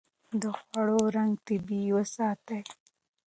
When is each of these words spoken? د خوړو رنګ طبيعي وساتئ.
د 0.41 0.43
خوړو 0.57 0.99
رنګ 1.15 1.33
طبيعي 1.45 1.91
وساتئ. 1.95 2.61